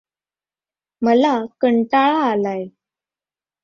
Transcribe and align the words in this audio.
मला 1.01 1.33
कंटाळा 1.61 2.19
आलाय. 2.31 2.65